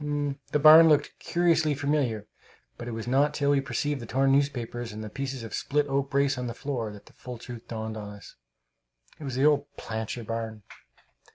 [0.51, 2.25] The barn looked curiously familiar;
[2.75, 5.85] but it was not till we perceived the torn newspapers and the pieces of split
[5.85, 8.35] oak brace on the floor that the full truth dawned on us.
[9.19, 10.63] It was the old Plancher barn!